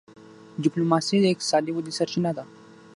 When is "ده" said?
2.37-2.43